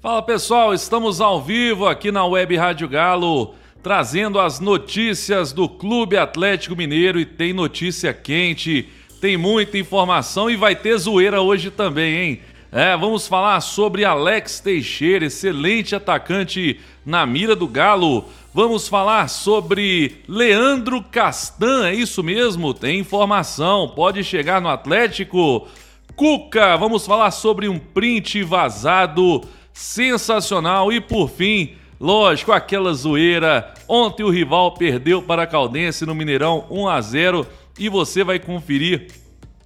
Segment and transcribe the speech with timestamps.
[0.00, 6.16] Fala pessoal, estamos ao vivo aqui na Web Rádio Galo, trazendo as notícias do Clube
[6.16, 8.88] Atlético Mineiro e tem notícia quente,
[9.20, 12.40] tem muita informação e vai ter zoeira hoje também, hein?
[12.70, 18.26] É, vamos falar sobre Alex Teixeira, excelente atacante na mira do Galo.
[18.54, 22.72] Vamos falar sobre Leandro Castan, é isso mesmo?
[22.72, 25.66] Tem informação, pode chegar no Atlético.
[26.14, 29.42] Cuca, vamos falar sobre um print vazado
[29.78, 33.72] sensacional e por fim, lógico, aquela zoeira.
[33.86, 37.46] Ontem o rival perdeu para a Caldense no Mineirão 1 a 0
[37.78, 39.06] e você vai conferir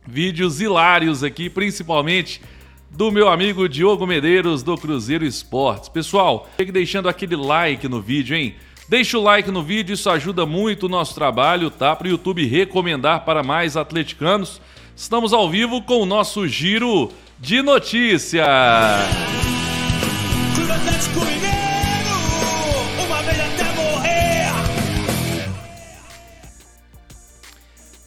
[0.07, 2.43] vídeos hilários aqui, principalmente
[2.91, 5.89] do meu amigo Diogo Medeiros do Cruzeiro Esportes.
[5.89, 8.55] Pessoal, fique deixando aquele like no vídeo, hein?
[8.87, 11.97] Deixa o like no vídeo, isso ajuda muito o nosso trabalho, tá?
[11.97, 14.61] Para o YouTube recomendar para mais atleticanos.
[14.95, 18.47] Estamos ao vivo com o nosso giro de notícias.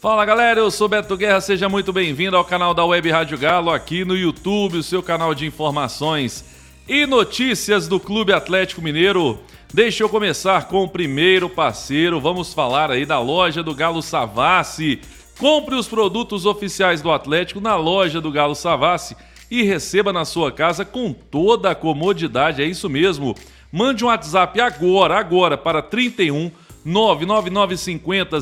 [0.06, 3.72] Fala galera, eu sou Beto Guerra, seja muito bem-vindo ao canal da Web Rádio Galo
[3.72, 6.46] aqui no YouTube, o seu canal de informações
[6.88, 9.40] e notícias do Clube Atlético Mineiro.
[9.74, 15.02] Deixa eu começar com o primeiro parceiro, vamos falar aí da loja do Galo Savassi.
[15.40, 19.18] Compre os produtos oficiais do Atlético na loja do Galo Savassi
[19.50, 23.36] e receba na sua casa com toda a comodidade, é isso mesmo.
[23.72, 26.52] Mande um WhatsApp agora, agora para 31
[26.86, 28.40] 99950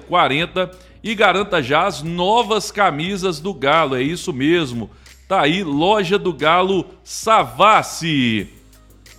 [0.00, 0.70] 0040
[1.02, 3.96] e garanta já as novas camisas do Galo.
[3.96, 4.90] É isso mesmo.
[5.26, 8.48] Tá aí, loja do Galo Savassi.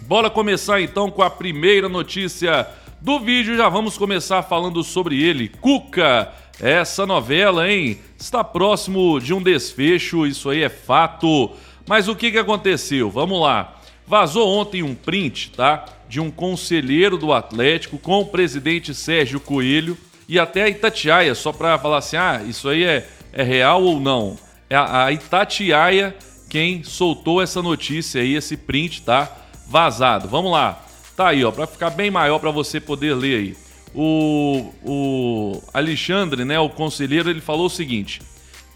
[0.02, 2.68] Bora começar então com a primeira notícia
[3.02, 3.56] do vídeo.
[3.56, 5.50] Já vamos começar falando sobre ele.
[5.50, 8.00] Cuca, essa novela, hein?
[8.18, 11.52] Está próximo de um desfecho, isso aí é fato.
[11.88, 13.10] Mas o que, que aconteceu?
[13.10, 13.80] Vamos lá.
[14.06, 15.86] Vazou ontem um print, tá?
[16.10, 21.52] De um conselheiro do Atlético com o presidente Sérgio Coelho e até a Itatiaia, só
[21.52, 24.38] para falar assim, ah, isso aí é, é real ou não.
[24.70, 26.16] É a, Itatiaia
[26.50, 29.32] quem soltou essa notícia aí, esse print, tá?
[29.68, 30.28] Vazado.
[30.28, 30.84] Vamos lá.
[31.16, 33.69] Tá aí, ó, para ficar bem maior para você poder ler aí.
[33.94, 38.22] O, o Alexandre, né, o conselheiro, ele falou o seguinte: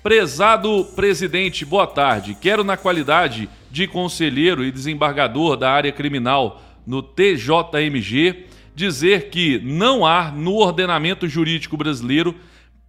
[0.02, 2.36] Prezado presidente, boa tarde.
[2.40, 10.06] Quero, na qualidade de conselheiro e desembargador da área criminal no TJMG, dizer que não
[10.06, 12.36] há no ordenamento jurídico brasileiro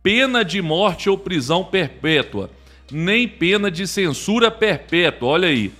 [0.02, 2.50] pena de morte ou prisão perpétua,
[2.90, 5.28] nem pena de censura perpétua.
[5.28, 5.72] Olha aí.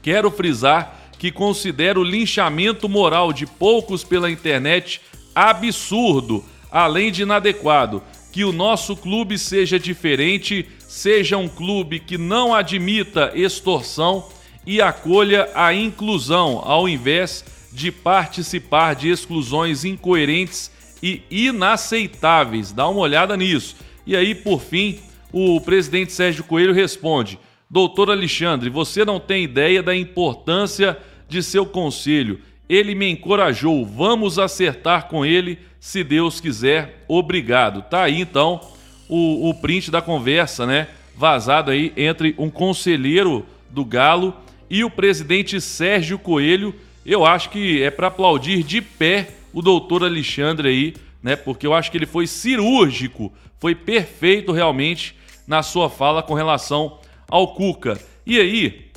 [0.00, 5.00] Quero frisar que considero o linchamento moral de poucos pela internet
[5.34, 8.02] absurdo, além de inadequado.
[8.32, 14.26] Que o nosso clube seja diferente, seja um clube que não admita extorsão
[14.66, 20.70] e acolha a inclusão, ao invés de participar de exclusões incoerentes
[21.02, 22.72] e inaceitáveis.
[22.72, 23.76] Dá uma olhada nisso.
[24.06, 24.98] E aí, por fim,
[25.32, 27.38] o presidente Sérgio Coelho responde:
[27.68, 30.98] Doutor Alexandre, você não tem ideia da importância
[31.28, 32.40] de seu conselho.
[32.68, 33.84] Ele me encorajou.
[33.84, 37.04] Vamos acertar com ele, se Deus quiser.
[37.08, 37.82] Obrigado.
[37.82, 38.60] Tá aí então
[39.08, 40.88] o, o print da conversa, né?
[41.16, 44.34] Vazado aí entre um conselheiro do Galo
[44.70, 46.74] e o presidente Sérgio Coelho
[47.04, 51.34] eu acho que é para aplaudir de pé o doutor Alexandre aí, né?
[51.34, 56.98] Porque eu acho que ele foi cirúrgico, foi perfeito realmente na sua fala com relação
[57.28, 58.00] ao Cuca.
[58.24, 58.90] E aí,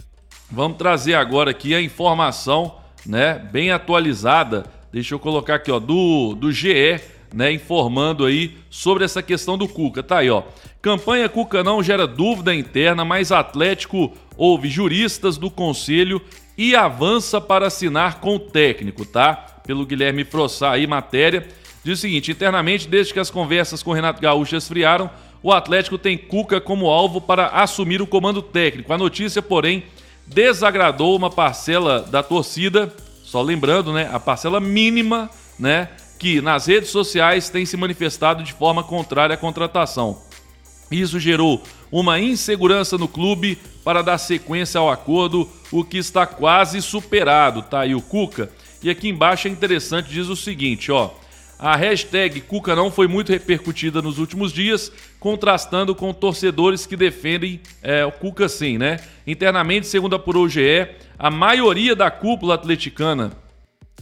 [0.51, 3.39] vamos trazer agora aqui a informação, né?
[3.51, 4.66] Bem atualizada.
[4.91, 6.99] Deixa eu colocar aqui, ó, do, do GE,
[7.33, 7.51] né?
[7.51, 10.01] Informando aí sobre essa questão do Cuca.
[10.01, 10.43] Tá aí, ó.
[10.81, 16.21] Campanha Cuca não gera dúvida interna, mas Atlético houve juristas do conselho
[16.57, 19.33] e avança para assinar com o técnico, tá?
[19.65, 21.47] Pelo Guilherme Frossá aí, matéria.
[21.83, 25.09] Diz o seguinte: internamente, desde que as conversas com Renato Gaúcho esfriaram,
[25.44, 28.91] o Atlético tem Cuca como alvo para assumir o comando técnico.
[28.91, 29.83] A notícia, porém,
[30.28, 32.94] desagradou uma parcela da torcida,
[33.24, 38.54] só lembrando, né, a parcela mínima, né, que nas redes sociais tem se manifestado de
[38.54, 40.22] forma contrária à contratação.
[40.92, 41.62] Isso gerou
[41.92, 47.81] uma insegurança no clube para dar sequência ao acordo, o que está quase superado, tá
[47.81, 48.50] aí o Cuca.
[48.81, 51.12] E aqui embaixo é interessante, diz o seguinte, ó.
[51.57, 57.62] A hashtag Cuca não foi muito repercutida nos últimos dias, contrastando com torcedores que defendem
[57.81, 59.00] é, o Cuca sim, né?
[59.25, 60.88] Internamente, segundo apurou o GE,
[61.18, 63.31] a maioria da cúpula atleticana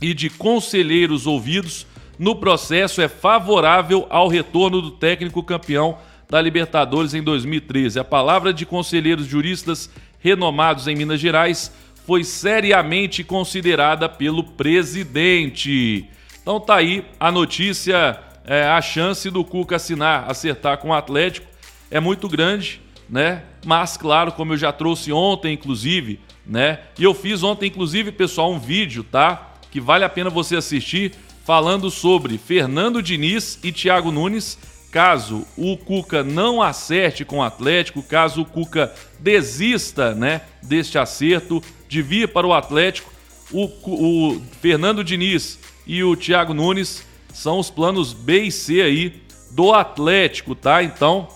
[0.01, 1.85] e de conselheiros ouvidos
[2.17, 5.97] no processo é favorável ao retorno do técnico campeão
[6.29, 7.99] da Libertadores em 2013.
[7.99, 9.89] A palavra de conselheiros juristas
[10.19, 11.71] renomados em Minas Gerais
[12.05, 16.09] foi seriamente considerada pelo presidente.
[16.43, 21.47] Então tá aí a notícia, é, a chance do Cuca assinar, acertar com o Atlético
[21.89, 23.43] é muito grande, né?
[23.65, 26.81] Mas claro, como eu já trouxe ontem, inclusive, né?
[26.99, 29.53] E eu fiz ontem, inclusive, pessoal, um vídeo, tá?
[29.71, 31.13] Que vale a pena você assistir,
[31.45, 34.59] falando sobre Fernando Diniz e Thiago Nunes
[34.91, 41.63] caso o Cuca não acerte com o Atlético, caso o Cuca desista né, deste acerto
[41.89, 43.11] de vir para o Atlético,
[43.51, 49.21] o, o Fernando Diniz e o Thiago Nunes são os planos B e C aí
[49.51, 50.83] do Atlético, tá?
[50.83, 51.27] Então,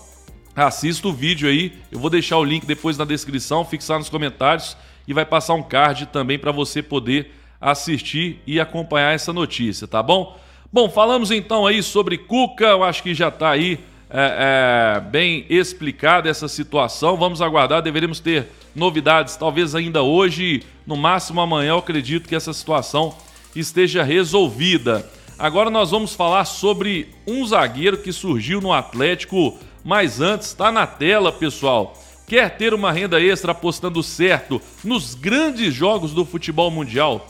[0.54, 1.72] assista o vídeo aí.
[1.90, 5.62] Eu vou deixar o link depois na descrição, fixar nos comentários e vai passar um
[5.62, 10.38] card também para você poder assistir e acompanhar essa notícia, tá bom?
[10.72, 13.80] Bom, falamos então aí sobre Cuca, eu acho que já está aí
[14.10, 17.16] é, é, bem explicada essa situação.
[17.16, 21.70] Vamos aguardar, deveremos ter novidades, talvez ainda hoje, no máximo amanhã.
[21.70, 23.14] Eu acredito que essa situação
[23.60, 25.08] esteja resolvida.
[25.38, 30.86] Agora nós vamos falar sobre um zagueiro que surgiu no Atlético, mas antes está na
[30.86, 31.96] tela, pessoal.
[32.26, 37.26] Quer ter uma renda extra apostando certo nos grandes jogos do futebol mundial?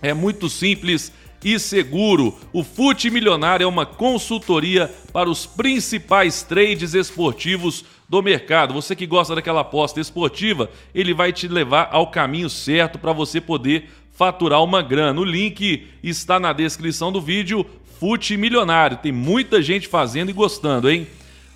[0.00, 1.12] É muito simples
[1.44, 2.36] e seguro.
[2.52, 8.74] O Fute Milionário é uma consultoria para os principais trades esportivos do mercado.
[8.74, 13.40] Você que gosta daquela aposta esportiva, ele vai te levar ao caminho certo para você
[13.40, 15.20] poder faturar uma grana.
[15.20, 17.66] O link está na descrição do vídeo.
[17.98, 18.98] Fute Milionário.
[18.98, 21.06] Tem muita gente fazendo e gostando, hein?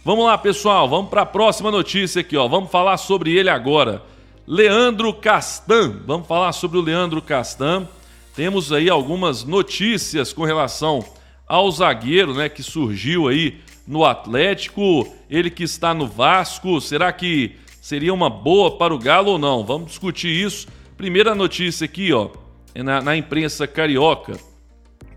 [0.05, 0.89] Vamos lá, pessoal.
[0.89, 2.47] Vamos para a próxima notícia aqui, ó.
[2.47, 4.03] Vamos falar sobre ele agora.
[4.47, 6.01] Leandro Castan.
[6.07, 7.89] Vamos falar sobre o Leandro Castan
[8.37, 11.03] temos aí algumas notícias com relação
[11.49, 17.57] ao zagueiro, né, que surgiu aí no Atlético, ele que está no Vasco, será que
[17.81, 19.65] seria uma boa para o Galo ou não?
[19.65, 20.69] Vamos discutir isso.
[20.99, 22.29] Primeira notícia aqui, ó,
[22.83, 24.39] na, na imprensa carioca,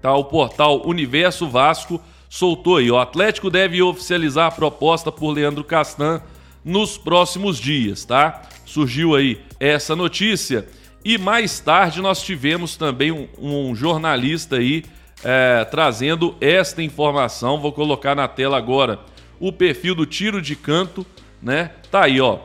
[0.01, 0.13] tá?
[0.13, 6.21] O portal Universo Vasco soltou aí, o Atlético deve oficializar a proposta por Leandro Castan
[6.63, 8.43] nos próximos dias, tá?
[8.65, 10.67] Surgiu aí essa notícia
[11.03, 14.83] e mais tarde nós tivemos também um, um jornalista aí
[15.23, 17.59] é, trazendo esta informação.
[17.59, 18.99] Vou colocar na tela agora
[19.39, 21.05] o perfil do tiro de canto,
[21.41, 21.71] né?
[21.89, 22.39] Tá aí, ó.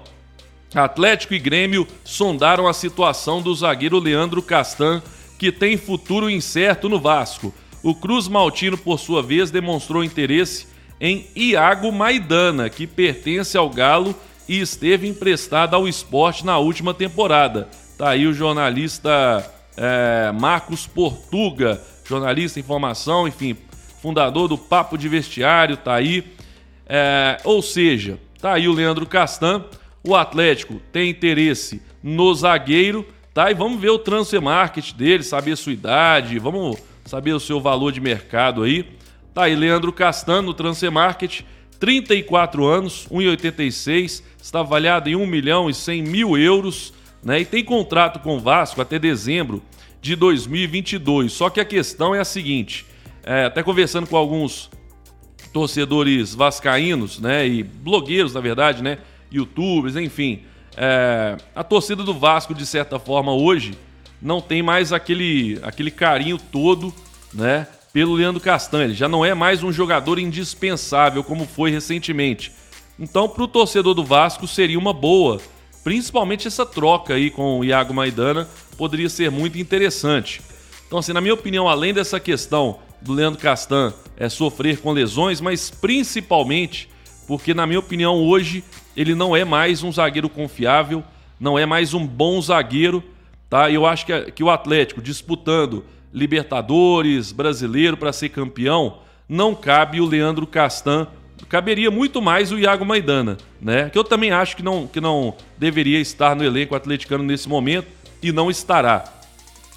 [0.79, 5.03] Atlético e Grêmio sondaram a situação do zagueiro Leandro Castan,
[5.39, 7.55] que tem futuro incerto no Vasco.
[7.83, 10.67] O Cruz Maltino, por sua vez, demonstrou interesse
[11.01, 14.15] em Iago Maidana, que pertence ao Galo
[14.49, 17.69] e esteve emprestado ao esporte na última temporada.
[17.99, 23.57] Tá aí o jornalista é, Marcos Portuga, jornalista, informação, enfim,
[24.01, 26.25] fundador do Papo de Vestiário, tá aí.
[26.87, 29.65] É, ou seja, tá aí o Leandro Castan,
[30.07, 33.51] o Atlético tem interesse no zagueiro, tá?
[33.51, 37.61] E vamos ver o transfer market dele, saber a sua idade, vamos saber o seu
[37.61, 38.87] valor de mercado aí.
[39.33, 41.41] Tá aí Leandro Castan no transfer market,
[41.81, 46.93] 34 anos, 1,86, está avaliado em 1 milhão e 100 mil euros
[47.25, 47.41] né?
[47.41, 49.63] E tem contrato com o Vasco até dezembro
[50.01, 51.33] de 2022.
[51.33, 52.85] Só que a questão é a seguinte:
[53.25, 54.71] é, até conversando com alguns
[55.53, 57.47] torcedores vascaínos, né?
[57.49, 58.99] E blogueiros, na verdade, né?
[59.35, 60.43] Youtubers, enfim.
[60.77, 63.75] É, a torcida do Vasco, de certa forma, hoje
[64.21, 66.93] não tem mais aquele, aquele carinho todo,
[67.33, 67.67] né?
[67.93, 68.85] Pelo Leandro Castanha.
[68.85, 72.53] Ele já não é mais um jogador indispensável como foi recentemente.
[72.99, 75.41] Então, para o torcedor do Vasco, seria uma boa
[75.85, 80.41] Principalmente essa troca aí com o Iago Maidana poderia ser muito interessante.
[80.87, 85.43] Então, assim, na minha opinião, além dessa questão do Leandro Castan é sofrer com lesões,
[85.43, 86.89] mas principalmente
[87.27, 88.65] porque, na minha opinião, hoje
[88.97, 91.03] ele não é mais um zagueiro confiável,
[91.39, 93.03] não é mais um bom zagueiro,
[93.51, 93.71] tá?
[93.71, 98.99] Eu acho que, que o Atlético disputando Libertadores, brasileiro para ser campeão,
[99.29, 101.09] não cabe o Leandro Castan
[101.49, 103.91] caberia muito mais o Iago Maidana, né?
[103.91, 107.87] Que eu também acho que não, que não deveria estar no elenco atleticano nesse momento
[108.23, 109.05] e não estará.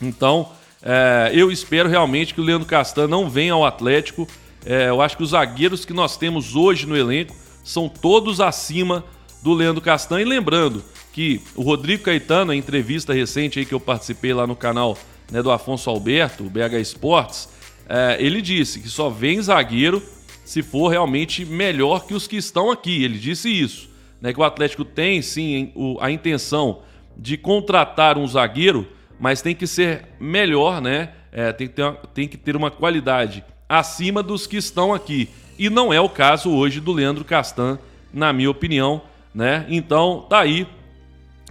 [0.01, 0.49] Então,
[0.81, 4.27] é, eu espero realmente que o Leandro Castan não venha ao Atlético.
[4.65, 7.35] É, eu acho que os zagueiros que nós temos hoje no elenco
[7.67, 9.03] são todos acima
[9.43, 10.21] do Leandro Castan.
[10.21, 14.55] E lembrando que o Rodrigo Caetano, em entrevista recente aí que eu participei lá no
[14.55, 14.97] canal
[15.29, 17.49] né, do Afonso Alberto, o BH Esportes,
[17.89, 20.01] é, ele disse que só vem zagueiro
[20.45, 23.03] se for realmente melhor que os que estão aqui.
[23.03, 23.89] Ele disse isso,
[24.21, 24.31] né?
[24.31, 26.83] Que o Atlético tem sim a intenção
[27.17, 28.87] de contratar um zagueiro,
[29.19, 31.09] mas tem que ser melhor, né?
[31.33, 35.27] É, tem, que ter, tem que ter uma qualidade acima dos que estão aqui.
[35.57, 37.79] E não é o caso hoje do Leandro Castan,
[38.13, 39.01] na minha opinião,
[39.33, 39.65] né?
[39.69, 40.67] Então tá aí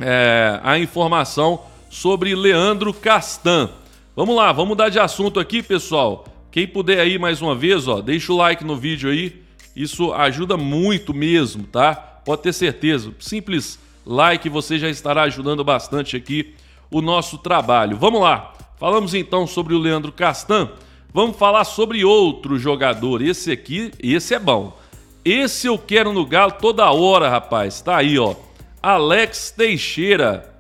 [0.01, 1.61] é, a informação
[1.91, 3.71] sobre Leandro Castan.
[4.15, 6.25] Vamos lá, vamos mudar de assunto aqui, pessoal.
[6.51, 9.43] Quem puder aí mais uma vez, ó, deixa o like no vídeo aí.
[9.75, 11.95] Isso ajuda muito mesmo, tá?
[11.95, 13.13] Pode ter certeza.
[13.19, 16.55] Simples like, você já estará ajudando bastante aqui
[16.91, 17.97] o nosso trabalho.
[17.97, 18.55] Vamos lá.
[18.79, 20.71] Falamos então sobre o Leandro Castan.
[21.17, 23.23] Vamos falar sobre outro jogador.
[23.23, 24.79] Esse aqui, esse é bom.
[25.25, 27.81] Esse eu quero no Galo toda hora, rapaz.
[27.81, 28.35] Tá aí, ó.
[28.83, 30.55] Alex Teixeira.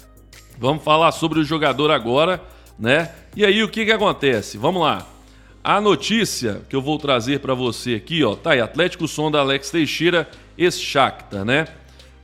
[0.58, 2.42] Vamos falar sobre o jogador agora,
[2.78, 3.12] né?
[3.36, 4.56] E aí o que que acontece?
[4.56, 5.06] Vamos lá.
[5.62, 9.40] A notícia que eu vou trazer para você aqui, ó, tá aí, Atlético Som da
[9.40, 11.68] Alex Teixeira, ex-Shakhtar, né?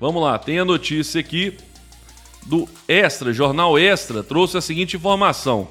[0.00, 1.58] Vamos lá, tem a notícia aqui
[2.46, 5.68] do Extra, Jornal Extra, trouxe a seguinte informação.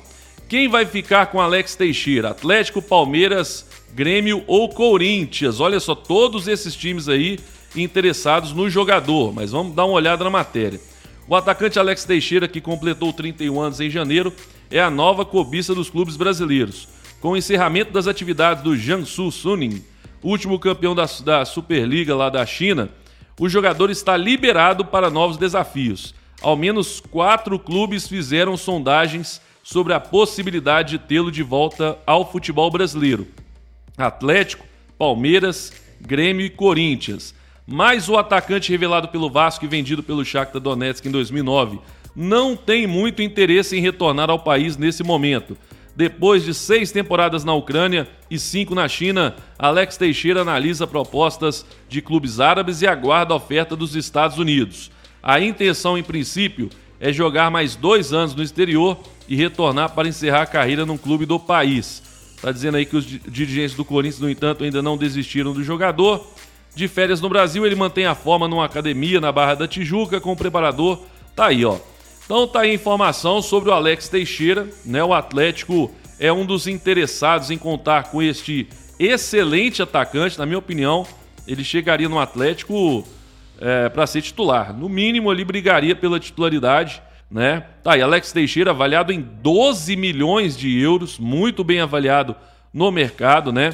[0.52, 2.32] Quem vai ficar com Alex Teixeira?
[2.32, 5.62] Atlético, Palmeiras, Grêmio ou Corinthians?
[5.62, 7.40] Olha só, todos esses times aí
[7.74, 10.78] interessados no jogador, mas vamos dar uma olhada na matéria.
[11.26, 14.34] O atacante Alex Teixeira, que completou 31 anos em janeiro,
[14.70, 16.86] é a nova cobiça dos clubes brasileiros.
[17.22, 19.82] Com o encerramento das atividades do Jiangsu Suning,
[20.22, 22.90] último campeão da, da Superliga lá da China,
[23.40, 26.14] o jogador está liberado para novos desafios.
[26.42, 29.40] Ao menos quatro clubes fizeram sondagens
[29.72, 33.26] sobre a possibilidade de tê-lo de volta ao futebol brasileiro:
[33.98, 34.66] Atlético,
[34.98, 37.34] Palmeiras, Grêmio e Corinthians.
[37.66, 41.80] Mas o atacante revelado pelo Vasco e vendido pelo Shakhtar Donetsk em 2009
[42.14, 45.58] não tem muito interesse em retornar ao país nesse momento.
[45.96, 52.02] Depois de seis temporadas na Ucrânia e cinco na China, Alex Teixeira analisa propostas de
[52.02, 54.92] clubes árabes e aguarda a oferta dos Estados Unidos.
[55.24, 56.70] A intenção, em princípio,
[57.02, 58.96] é jogar mais dois anos no exterior
[59.28, 62.04] e retornar para encerrar a carreira num clube do país.
[62.36, 66.26] Está dizendo aí que os dirigentes do Corinthians, no entanto, ainda não desistiram do jogador.
[66.76, 70.32] De férias no Brasil, ele mantém a forma numa academia na Barra da Tijuca com
[70.32, 71.02] o preparador.
[71.36, 71.78] Tá aí, ó.
[72.24, 75.04] Então tá aí informação sobre o Alex Teixeira, né?
[75.04, 81.06] O Atlético é um dos interessados em contar com este excelente atacante, na minha opinião.
[81.48, 83.04] Ele chegaria no Atlético
[83.62, 84.76] é, para ser titular.
[84.76, 87.02] No mínimo, ele brigaria pela titularidade.
[87.30, 87.64] Né?
[87.84, 92.36] Tá aí, Alex Teixeira avaliado em 12 milhões de euros, muito bem avaliado
[92.74, 93.74] no mercado, né?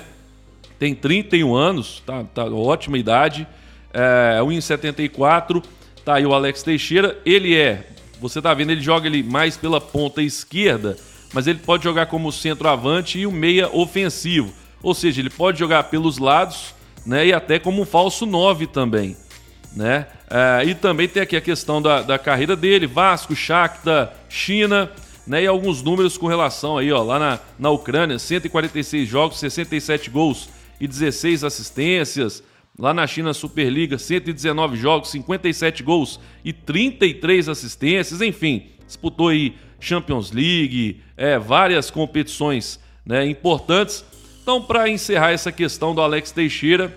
[0.77, 3.48] Tem 31 anos, tá, tá ótima idade,
[3.91, 5.63] é, 1,74.
[6.06, 7.88] Tá aí o Alex Teixeira, ele é,
[8.22, 10.96] você tá vendo, ele joga ele mais pela ponta esquerda,
[11.34, 14.53] mas ele pode jogar como centroavante e o meia ofensivo.
[14.84, 17.25] Ou seja, ele pode jogar pelos lados, né?
[17.25, 19.17] E até como um falso 9 também
[19.77, 20.07] né?
[20.27, 24.91] É, e também tem aqui a questão da, da carreira dele, Vasco, Shakhtar, China,
[25.25, 25.43] né?
[25.43, 30.50] E alguns números com relação aí, ó, lá na, na Ucrânia, 146 jogos, 67 gols
[30.81, 32.43] e 16 assistências.
[32.79, 40.31] Lá na China Superliga, 119 jogos, 57 gols e 33 assistências, enfim, disputou aí Champions
[40.31, 44.05] League, é, várias competições né, importantes.
[44.41, 46.96] Então, para encerrar essa questão do Alex Teixeira,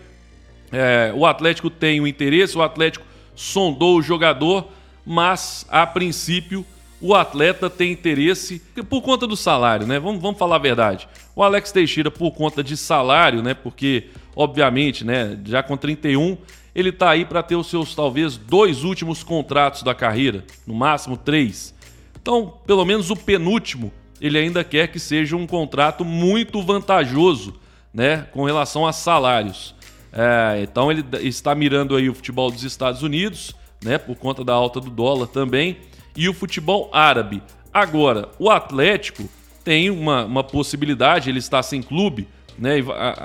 [0.73, 4.69] é, o Atlético tem o interesse, o Atlético sondou o jogador,
[5.05, 6.65] mas a princípio
[7.01, 9.99] o atleta tem interesse por conta do salário, né?
[9.99, 11.09] Vamos, vamos falar a verdade.
[11.35, 13.55] O Alex Teixeira, por conta de salário, né?
[13.55, 15.39] Porque, obviamente, né?
[15.47, 16.37] Já com 31,
[16.75, 21.17] ele tá aí para ter os seus talvez dois últimos contratos da carreira, no máximo
[21.17, 21.75] três.
[22.21, 27.59] Então, pelo menos o penúltimo, ele ainda quer que seja um contrato muito vantajoso,
[27.95, 28.27] né?
[28.31, 29.75] Com relação a salários.
[30.13, 34.53] É, então ele está mirando aí o futebol dos Estados Unidos, né, por conta da
[34.53, 35.79] alta do dólar também,
[36.17, 37.43] e o futebol árabe.
[37.73, 39.29] Agora, o Atlético
[39.65, 42.27] tem uma, uma possibilidade, ele está sem clube,
[42.59, 42.75] né,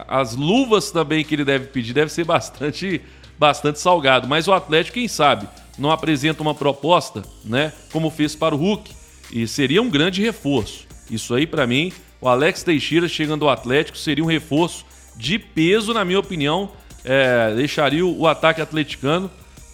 [0.07, 3.01] as luvas também que ele deve pedir deve ser bastante,
[3.37, 8.55] bastante salgado, mas o Atlético, quem sabe, não apresenta uma proposta, né, como fez para
[8.55, 8.91] o Hulk,
[9.31, 10.85] e seria um grande reforço.
[11.09, 14.85] Isso aí, para mim, o Alex Teixeira chegando ao Atlético seria um reforço
[15.17, 16.71] de peso, na minha opinião,
[17.03, 19.29] é, deixaria o ataque atleticano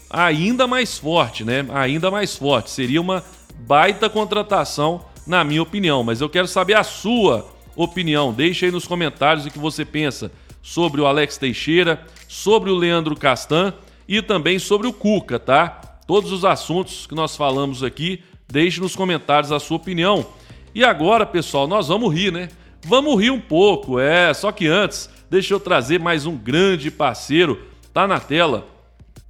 [0.10, 1.66] ainda mais forte, né?
[1.74, 2.70] Ainda mais forte.
[2.70, 3.24] Seria uma
[3.60, 6.04] baita contratação, na minha opinião.
[6.04, 8.34] Mas eu quero saber a sua opinião.
[8.34, 10.32] Deixe aí nos comentários o que você pensa
[10.62, 13.74] sobre o Alex Teixeira, sobre o Leandro Castan
[14.08, 15.68] e também sobre o Cuca, tá?
[16.06, 20.26] Todos os assuntos que nós falamos aqui, deixe nos comentários a sua opinião.
[20.76, 22.50] E agora, pessoal, nós vamos rir, né?
[22.86, 24.34] Vamos rir um pouco, é.
[24.34, 27.62] Só que antes, deixa eu trazer mais um grande parceiro.
[27.94, 28.68] Tá na tela.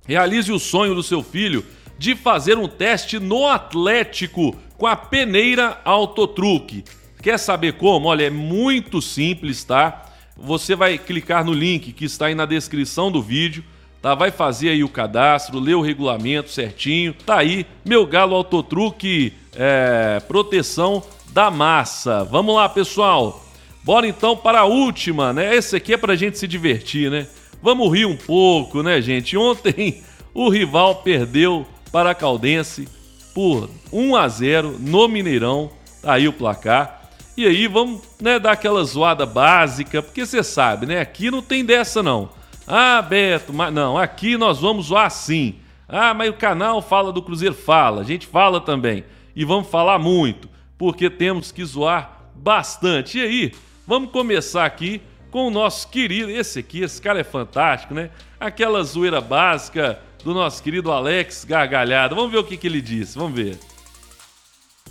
[0.07, 1.63] Realize o sonho do seu filho
[1.95, 6.83] de fazer um teste no Atlético com a peneira Autotruque.
[7.21, 8.07] Quer saber como?
[8.07, 10.07] Olha, é muito simples, tá?
[10.35, 13.63] Você vai clicar no link que está aí na descrição do vídeo,
[14.01, 14.15] tá?
[14.15, 17.13] Vai fazer aí o cadastro, ler o regulamento certinho.
[17.13, 22.23] Tá aí, meu galo Autotruque é, proteção da massa.
[22.23, 23.50] Vamos lá, pessoal.
[23.83, 25.55] Bora então para a última, né?
[25.55, 27.27] Esse aqui é pra gente se divertir, né?
[27.63, 29.35] Vamos rir um pouco, né, gente?
[29.35, 32.87] Ontem o rival perdeu para a Caldense
[33.33, 35.71] por 1 a 0 no Mineirão.
[36.01, 37.09] Tá aí o placar.
[37.35, 40.99] E aí vamos né, dar aquela zoada básica, porque você sabe, né?
[40.99, 42.29] Aqui não tem dessa não.
[42.67, 45.55] Ah, Beto, mas não, aqui nós vamos zoar sim.
[45.87, 48.01] Ah, mas o canal fala do Cruzeiro, fala.
[48.01, 49.03] A gente fala também.
[49.35, 50.47] E vamos falar muito,
[50.77, 53.17] porque temos que zoar bastante.
[53.17, 53.51] E aí,
[53.91, 56.31] vamos começar aqui com o nosso querido.
[56.31, 58.09] Esse aqui, esse cara é fantástico, né?
[58.39, 62.15] Aquela zoeira básica do nosso querido Alex Gargalhado.
[62.15, 63.59] Vamos ver o que, que ele disse, vamos ver.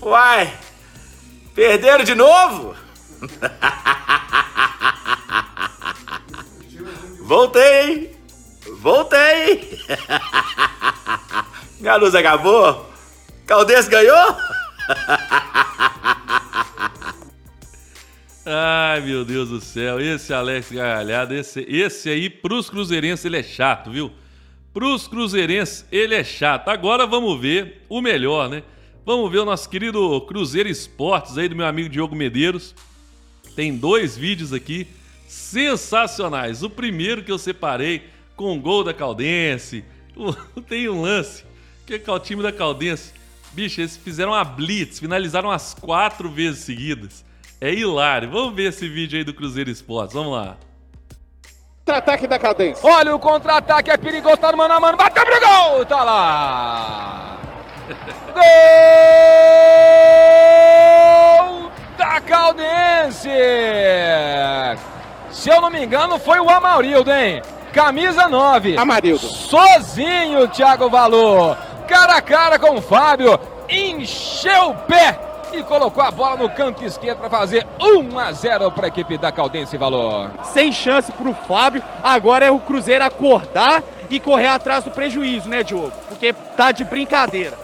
[0.03, 0.53] Uai,
[1.55, 2.77] perderam de novo?
[7.25, 8.15] Voltei!
[8.81, 9.81] Voltei!
[11.81, 12.87] Minha luz acabou?
[13.47, 14.37] Caldense ganhou?
[18.45, 20.01] Ai, meu Deus do céu.
[20.01, 24.11] Esse Alex Gargalhado, esse, esse aí, pros cruzeirenses, ele é chato, viu?
[24.73, 26.69] Pros cruzeirenses, ele é chato.
[26.69, 28.63] Agora vamos ver o melhor, né?
[29.05, 32.75] Vamos ver o nosso querido Cruzeiro Esportes aí do meu amigo Diogo Medeiros.
[33.55, 34.87] Tem dois vídeos aqui
[35.29, 36.63] sensacionais.
[36.63, 38.05] O primeiro que eu separei
[38.37, 39.85] com o gol da Caldense.
[40.67, 41.45] Tem um lance
[41.87, 43.13] que é o time da Caldense.
[43.53, 47.25] Bicho, eles fizeram uma blitz, finalizaram as quatro vezes seguidas.
[47.61, 48.31] É hilário.
[48.31, 50.15] Vamos ver esse vídeo aí do Cruzeiro Esportes.
[50.15, 50.57] Vamos lá.
[51.85, 52.81] Contra-ataque da Caldense.
[52.83, 57.37] Olha o contra-ataque, é perigoso, tá no mano a mano, bateu pro gol, tá lá.
[61.53, 63.29] Gol da Caldense.
[65.31, 67.43] Se eu não me engano, foi o Amarildo, hein?
[67.73, 68.77] Camisa 9.
[68.79, 69.27] Amarildo.
[69.27, 71.59] Sozinho, Thiago Valor.
[71.89, 73.39] Cara a cara com o Fábio.
[73.69, 78.73] Encheu o pé e colocou a bola no canto esquerdo para fazer 1 a 0
[78.73, 80.31] para a equipe da Caldense Valor.
[80.45, 81.83] Sem chance para o Fábio.
[82.03, 85.93] Agora é o Cruzeiro acordar e correr atrás do prejuízo, né, Diogo?
[86.09, 87.59] Porque tá de brincadeira.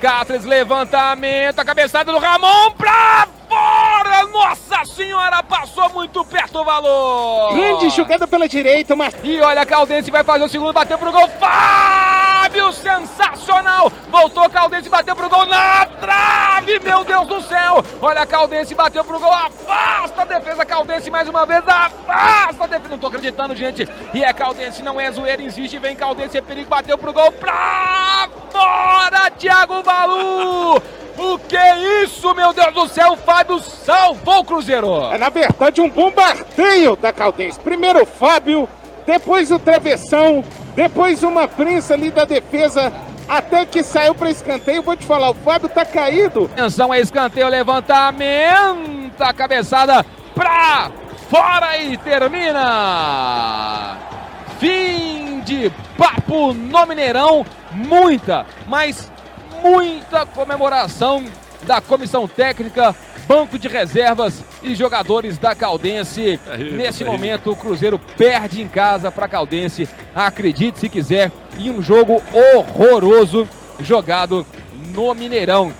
[0.00, 4.26] Cáceres, levantamento, a cabeçada do Ramon pra fora!
[4.26, 7.54] Nossa senhora, passou muito perto o valor!
[7.54, 9.14] Grande jogada pela direita, mas...
[9.22, 11.28] E olha, a Caldense vai fazer o segundo, bateu pro gol,
[12.54, 13.90] Fábio, sensacional!
[14.08, 17.84] Voltou Caldense, bateu pro gol na trave, meu Deus do céu!
[18.00, 22.90] Olha, Caldense bateu pro gol, afasta a defesa, Caldense mais uma vez, afasta a defesa,
[22.90, 23.88] não tô acreditando, gente!
[24.14, 28.28] E é Caldense, não é zoeira, insiste, vem Caldense, é perigo, bateu pro gol, pra
[28.52, 30.80] fora, Thiago Balu!
[31.18, 33.14] O que é isso, meu Deus do céu?
[33.14, 35.12] O Fábio salvou o Cruzeiro.
[35.12, 37.58] É, na verdade, um bombardeio da Caldense.
[37.60, 38.68] Primeiro o Fábio,
[39.06, 42.92] depois o travessão, depois uma prensa ali da defesa,
[43.28, 44.82] até que saiu para escanteio.
[44.82, 46.50] Vou te falar, o Fábio tá caído.
[46.52, 50.90] Atenção a escanteio, levantamento, a cabeçada pra
[51.30, 53.96] fora e termina.
[54.58, 57.46] Fim de papo no Mineirão.
[57.72, 59.10] Muita, mas
[59.62, 61.24] muita comemoração
[61.62, 62.94] da comissão técnica,
[63.26, 66.38] banco de reservas e jogadores da Caldense.
[66.72, 69.88] Nesse momento, o Cruzeiro perde em casa para a Caldense.
[70.14, 73.48] Acredite se quiser, em um jogo horroroso
[73.80, 74.46] jogado
[74.94, 75.72] no Mineirão.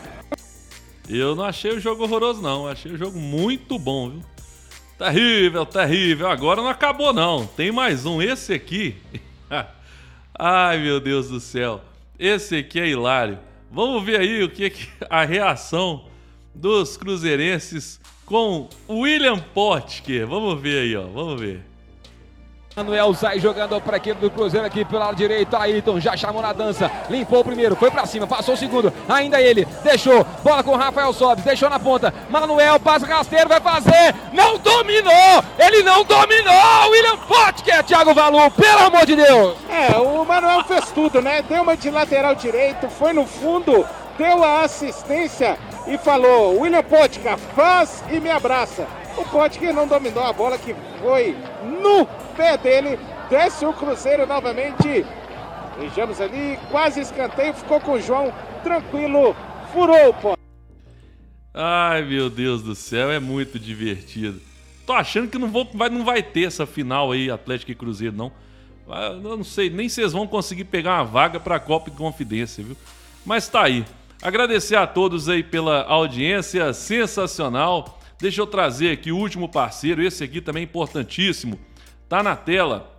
[1.08, 2.66] Eu não achei o jogo horroroso, não.
[2.66, 4.20] Achei o jogo muito bom, viu?
[4.98, 6.28] Terrível, terrível.
[6.28, 7.46] Agora não acabou, não.
[7.46, 8.22] Tem mais um.
[8.22, 8.96] Esse aqui.
[10.38, 11.80] Ai, meu Deus do céu.
[12.18, 13.38] Esse aqui é hilário.
[13.70, 16.04] Vamos ver aí o que, que a reação
[16.54, 20.26] dos cruzeirenses com William Potker.
[20.26, 21.02] Vamos ver aí, ó.
[21.02, 21.74] Vamos ver.
[22.76, 25.54] Manuel sai jogando para a equipe do Cruzeiro aqui pelo lado direito.
[25.56, 26.90] Ayrton já chamou na dança.
[27.08, 28.92] Limpou o primeiro, foi para cima, passou o segundo.
[29.08, 30.26] Ainda ele, deixou.
[30.42, 32.12] Bola com o Rafael Sobes, deixou na ponta.
[32.28, 34.12] Manuel passa rasteiro, vai fazer.
[34.32, 35.44] Não dominou!
[35.56, 36.90] Ele não dominou!
[36.90, 39.56] William Potker, Thiago Valu, pelo amor de Deus!
[39.70, 41.42] É, o Manuel fez tudo, né?
[41.48, 43.86] Deu uma de lateral direito, foi no fundo,
[44.18, 48.86] deu a assistência e falou: William Potker, faz e me abraça.
[49.16, 51.36] O Potker não dominou a bola que foi
[51.82, 52.98] no pé dele.
[53.30, 55.04] Desce o Cruzeiro novamente.
[55.78, 59.34] Vejamos ali, quase escanteio, ficou com o João tranquilo,
[59.72, 60.34] furou o.
[61.52, 64.40] Ai, meu Deus do céu, é muito divertido.
[64.86, 68.14] Tô achando que não, vou, vai, não vai ter essa final aí, Atlético e Cruzeiro,
[68.14, 68.32] não.
[68.86, 72.76] Eu não sei, nem vocês vão conseguir pegar uma vaga pra Copa de Confidência, viu?
[73.24, 73.84] Mas tá aí.
[74.22, 78.00] Agradecer a todos aí pela audiência sensacional.
[78.18, 81.58] Deixa eu trazer aqui o último parceiro, esse aqui também é importantíssimo.
[82.08, 82.98] Tá na tela.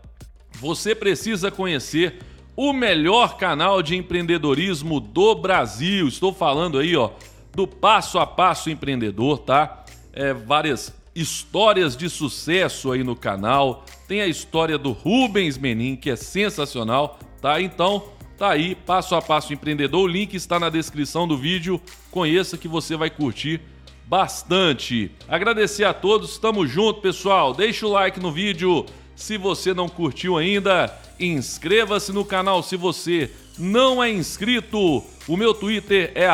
[0.59, 2.19] Você precisa conhecer
[2.55, 6.07] o melhor canal de empreendedorismo do Brasil.
[6.07, 7.11] Estou falando aí, ó,
[7.53, 9.83] do Passo a Passo Empreendedor, tá?
[10.13, 13.85] É, várias histórias de sucesso aí no canal.
[14.07, 17.59] Tem a história do Rubens Menin, que é sensacional, tá?
[17.61, 18.03] Então,
[18.37, 20.03] tá aí, Passo a Passo Empreendedor.
[20.03, 21.81] O link está na descrição do vídeo.
[22.11, 23.61] Conheça que você vai curtir
[24.05, 25.11] bastante.
[25.27, 27.53] Agradecer a todos, tamo junto, pessoal.
[27.53, 30.93] Deixa o like no vídeo se você não curtiu ainda.
[31.19, 35.03] Inscreva-se no canal se você não é inscrito.
[35.27, 36.27] O meu Twitter é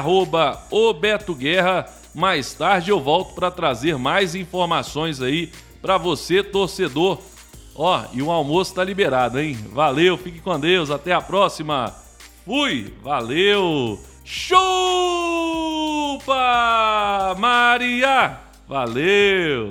[0.71, 1.87] @obetoguerra.
[2.13, 5.49] Mais tarde eu volto para trazer mais informações aí
[5.81, 7.19] para você, torcedor.
[7.75, 9.57] Ó, e o almoço tá liberado, hein?
[9.71, 11.93] Valeu, fique com Deus, até a próxima.
[12.45, 13.99] Fui, valeu.
[14.23, 14.62] Chupa
[17.38, 18.38] Maria!
[18.67, 19.69] Valeu!